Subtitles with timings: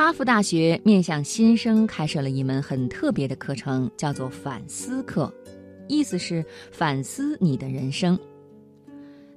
[0.00, 5.30] 哈佛大学面向新生开设了一门很特别的课程，叫做反思课，
[5.88, 6.42] 意思是
[6.72, 8.18] 反思你的人生。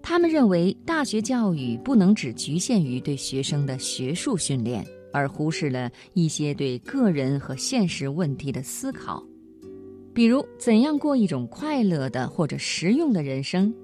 [0.02, 9.22] 他们认为，大学教育不能只局限于对学生的学术训练，而忽视了一些对个人和现实问题的思考，
[10.14, 13.76] 比如怎样过一种快乐的或者实用的人生，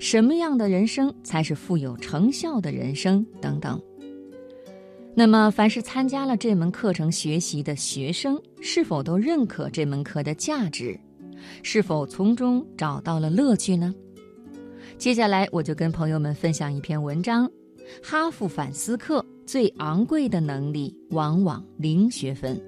[0.00, 3.80] 什么样的人生才是富有成效的人生等等。
[5.18, 10.94] 那么，凡是参加了这门课程学习的学生，是否都认可这门课的价值？
[11.62, 13.94] 是否从中找到了乐趣呢？
[14.98, 17.50] 接下来，我就跟朋友们分享一篇文章：
[18.02, 22.62] 哈佛反思课最昂贵的能力往往零学分，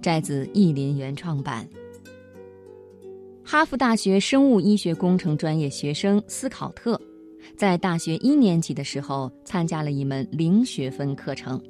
[0.00, 1.68] 摘自译林原创版。
[3.44, 6.98] 哈佛大学生物医学工程专业学生斯考特，
[7.56, 11.60] 在大学一年级的时候参加了一门零学分课程。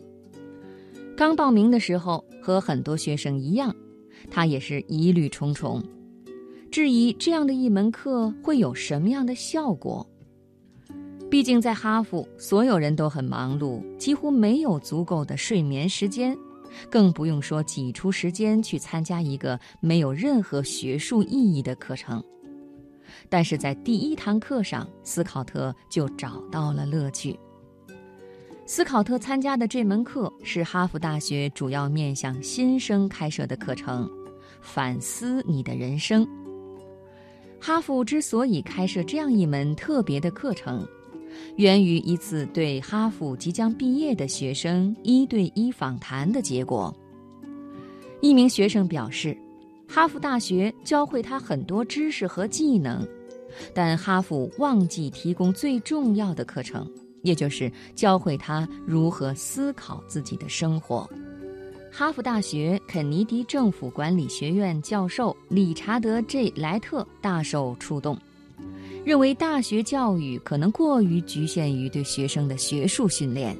[1.16, 3.74] 刚报名的时候，和很多学生一样，
[4.30, 5.82] 他也是疑虑重重，
[6.70, 10.06] 质疑这样的一门课会有什么样的效果。
[11.30, 16.36] 毕竟在哈佛，所有人都很忙碌，几乎没有足够的睡眠时间，
[16.90, 22.22] 更不用说挤出时间去参加一个没有任何学术意义的课程。
[23.28, 27.38] 但是在第一堂课上，斯考特就找到了乐趣。
[28.66, 34.10] 斯考特参加的这门课是哈佛大学主要面向新生开设的课程，
[34.62, 36.26] 反思你的人生。
[37.60, 40.86] 哈佛之所以开设这样一门特别的课程，
[41.56, 46.94] 源于一次对哈佛即将毕业的学生一对一访谈的结果。
[48.22, 49.36] 一名学生表示，
[49.94, 53.06] 哈佛大学教会他很多知识和技能，
[53.72, 56.84] 但哈佛忘记提供最重要的课程。
[57.22, 61.08] 也就是教会他如何思考自己的生活。
[61.92, 68.18] 哈佛大学肯尼迪政府管理学院教授理查德 ·J· 莱特大受触动，
[69.04, 73.56] 认为大学教育可能过于局限于对学生的学术训练，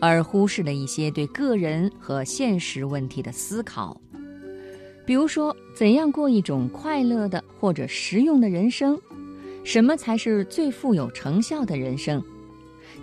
[0.00, 4.00] 而忽视了一些对个人和现实问题的思考，
[5.06, 8.98] 比如说怎样过一种快乐的或者实用的人生，
[9.62, 12.22] 什么才是最富有成效的人生。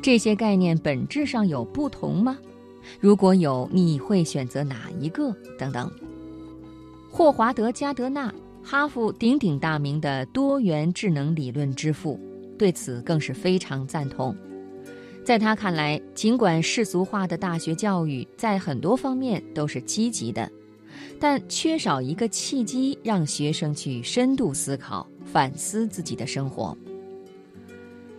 [0.02, 2.38] 这些概念本质上有不同吗？
[3.00, 5.36] 如果有，你会选择哪一个？
[5.60, 5.92] 等等。
[7.10, 8.34] 霍华德·加德纳，
[8.64, 12.20] 哈佛鼎鼎大名的多元智能理论之父，
[12.58, 14.36] 对此更是非常赞同。
[15.24, 20.50] 在他看来，尽管世俗化的大学教育在很多方面都是积极的，
[21.20, 26.78] 但缺少一个契机，让学生去深度思考、反思自己的生活。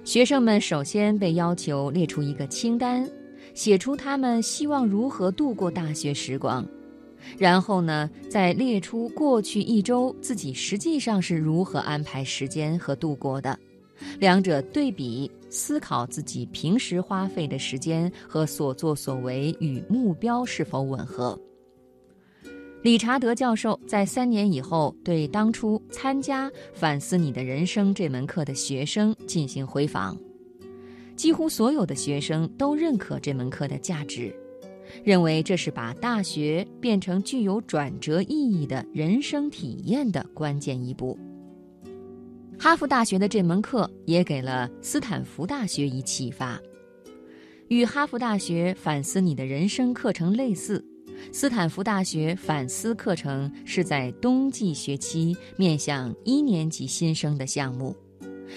[0.05, 3.09] 学生们首先被要求列出一个清单，
[3.55, 6.67] 写出他们希望如何度过大学时光，
[7.39, 13.57] 然后呢，再列出过去一周自己实际上是如何安排时间和度过的，
[14.19, 21.39] 两者对比，思考自己平时花费的时间和所作所为与目标是否吻合。
[22.83, 30.19] 理查德教授在三年以后对当初参加《反思你的人生》这门课的学生进行回访，
[31.15, 34.35] 几乎所有的学生都认可这门课的价值，
[35.05, 41.17] 认为这是把大学变成具有转折意义的人生体验的关键一步。
[42.59, 46.61] 哈佛大学的这门课也给了斯坦福大学以启发，
[47.69, 50.85] 与哈佛大学《反思你的人生》课程类似。
[51.31, 57.95] 斯坦福大学反思课程是在冬季学期面向一年级新生的项目，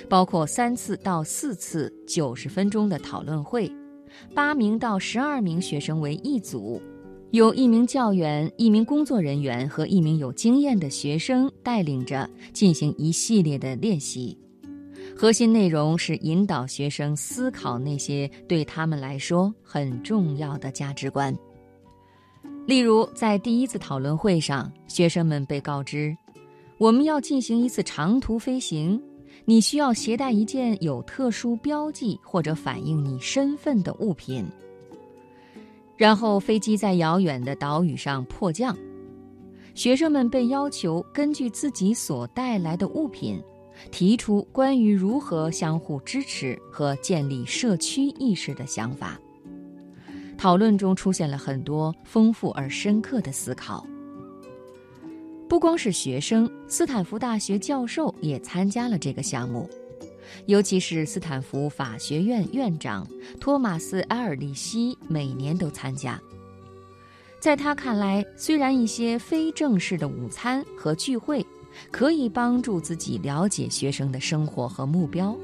[0.10, 3.72] 包括三次到四次九十分钟的讨论会，
[4.34, 6.82] 八名到十二名学生为一组，
[7.32, 14.38] 由一名教员、一名工作人员和一名有经验的学生带领着进行一系列的练习。
[15.16, 21.34] 核心内容是引导学生思考那些对他们来说很重要的价值观。
[22.66, 26.18] 例如，在第一次讨论会上，学生们被告知，
[26.80, 29.00] 我们要进行一次长途飞行，
[29.46, 34.44] 你需要携带一件有特殊标记或者反映你身份的物品。
[35.96, 38.76] 然后，飞机在遥远的岛屿上迫降，
[39.76, 43.40] 学生们被要求根据自己所带来的物品，
[43.92, 49.20] 提出关于如何相互支持和建立社区意识的想法。
[50.46, 53.84] 讨论中出现了很多丰富而深刻的思考。
[55.50, 59.68] 不光是学生，斯坦福大学教授也参加了这个项目，
[60.46, 63.08] 尤其是斯坦福法学院院长
[63.40, 66.22] 托马斯·埃尔利希每年都参加。
[67.40, 71.44] 在他看来，虽然一些非正式的午餐和聚会
[71.90, 75.36] 可以帮助自己了解学生的生活和目标，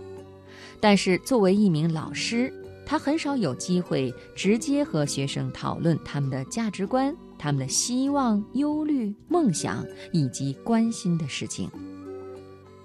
[0.80, 2.53] 但是作为一名老师，
[2.92, 11.72] 他很少有机会直接和学生讨论他们的价值观、他们的希望、忧虑、梦想以及关心的事情。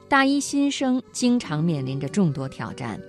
[0.09, 3.01] 大一新生经常面临着众多挑战。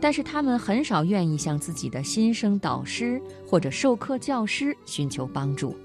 [0.00, 5.76] 但是他们很少愿意向自己的新生导师或者授课教师寻求帮助。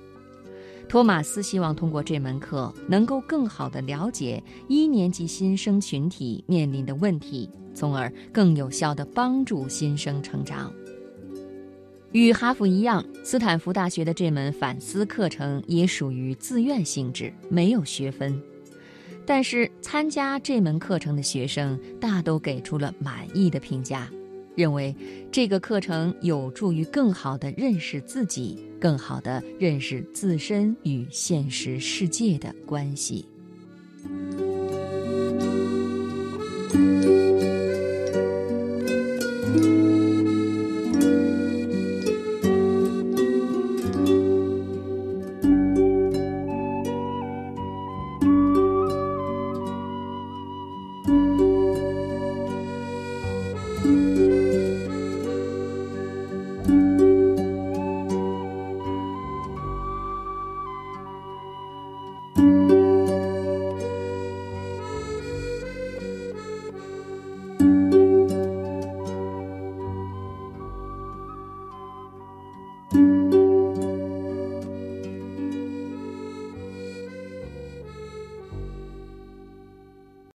[0.92, 10.70] 托马斯希望通过这门课，能够更好地了解一年级新生群体面临的问题，从而更有效地帮助新生成长。
[12.12, 18.38] 与哈佛一样，斯坦福大学的这门反思课程也属于自愿性质，没有学分。
[19.26, 24.12] 但是参加这门课程的学生大都给出了满意的评价，
[24.58, 24.94] 认为
[25.32, 33.24] 这个课程有助于更好地认识自己，更好地认识自身与现实世界的关系。